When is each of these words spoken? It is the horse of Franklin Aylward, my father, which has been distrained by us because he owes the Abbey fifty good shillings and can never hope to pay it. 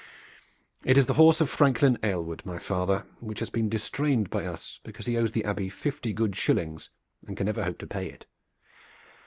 It 0.83 0.97
is 0.97 1.05
the 1.05 1.13
horse 1.13 1.41
of 1.41 1.49
Franklin 1.51 1.99
Aylward, 2.01 2.43
my 2.43 2.57
father, 2.57 3.05
which 3.19 3.37
has 3.39 3.51
been 3.51 3.69
distrained 3.69 4.31
by 4.31 4.47
us 4.47 4.79
because 4.83 5.05
he 5.05 5.15
owes 5.15 5.33
the 5.33 5.45
Abbey 5.45 5.69
fifty 5.69 6.11
good 6.11 6.35
shillings 6.35 6.89
and 7.27 7.37
can 7.37 7.45
never 7.45 7.63
hope 7.63 7.77
to 7.77 7.85
pay 7.85 8.07
it. 8.07 8.25